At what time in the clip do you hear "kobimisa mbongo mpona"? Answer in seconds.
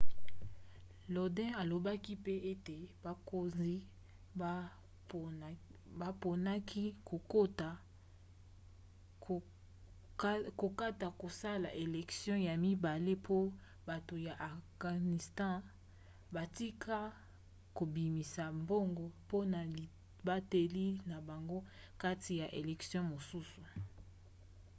17.77-19.59